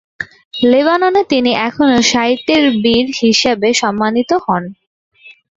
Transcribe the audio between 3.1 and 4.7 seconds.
হিসেবে সম্মানিত হন।